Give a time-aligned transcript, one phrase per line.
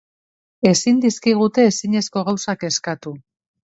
[0.69, 3.19] Ezin dizkigute ezinezko gauzak eskatu.